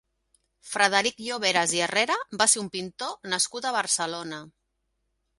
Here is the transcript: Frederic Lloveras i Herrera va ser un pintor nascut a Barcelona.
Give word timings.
Frederic 0.67 1.19
Lloveras 1.25 1.75
i 1.79 1.83
Herrera 1.87 2.15
va 2.43 2.47
ser 2.53 2.61
un 2.63 2.69
pintor 2.77 3.11
nascut 3.35 3.67
a 3.69 3.75
Barcelona. 3.77 4.41